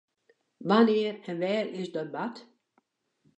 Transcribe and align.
Wannear 0.67 1.15
en 1.29 1.37
wêr 1.41 1.65
is 1.79 1.89
dat 1.95 2.09
bard? 2.13 2.35